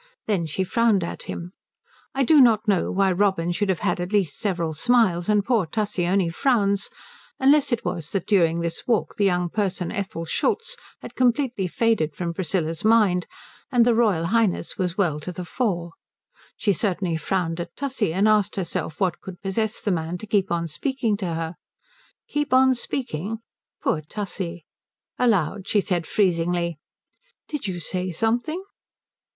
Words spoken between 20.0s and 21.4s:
to keep on speaking to